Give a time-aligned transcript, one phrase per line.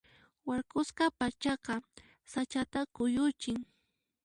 [0.47, 1.75] Warkusqa p'achaqa
[2.31, 3.59] sach'ata kuyuchin.